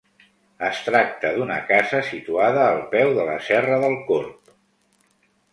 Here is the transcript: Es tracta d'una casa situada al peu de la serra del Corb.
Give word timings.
Es 0.67 0.79
tracta 0.85 1.33
d'una 1.35 1.57
casa 1.67 2.01
situada 2.09 2.65
al 2.71 2.81
peu 2.97 3.15
de 3.19 3.29
la 3.31 3.39
serra 3.51 3.81
del 3.85 3.99
Corb. 4.11 4.53